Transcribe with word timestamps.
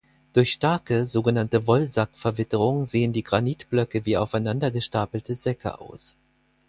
Durch 0.33 0.53
starke, 0.53 1.05
sogenannte 1.05 1.67
Wollsackverwitterung 1.67 2.87
sehen 2.87 3.13
die 3.13 3.21
Granitblöcke 3.21 4.03
wie 4.03 4.17
aufeinander 4.17 4.71
gestapelte 4.71 5.35
Säcke 5.35 5.79
aus. 5.79 6.17